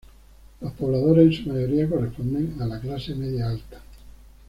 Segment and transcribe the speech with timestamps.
[0.61, 3.79] Los pobladores en su mayoría corresponden a la clase media alta.